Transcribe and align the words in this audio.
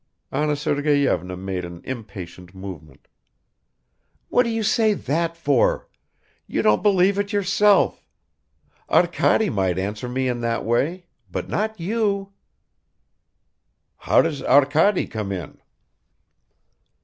Anna 0.31 0.55
Sergeyevna 0.55 1.37
made 1.37 1.63
an 1.63 1.79
impatient 1.83 2.55
movement. 2.55 3.07
"What 4.29 4.41
do 4.41 4.49
you 4.49 4.63
say 4.63 4.95
that 4.95 5.37
for? 5.37 5.89
You 6.47 6.63
don't 6.63 6.81
believe 6.81 7.19
it 7.19 7.31
yourself. 7.31 8.03
Arkady 8.89 9.51
might 9.51 9.77
answer 9.77 10.09
me 10.09 10.27
in 10.27 10.41
that 10.41 10.65
way, 10.65 11.05
but 11.29 11.49
not 11.49 11.79
you." 11.79 12.33
"How 13.97 14.23
does 14.23 14.41
Arkady 14.41 15.05
come 15.05 15.31
in?" 15.31 15.61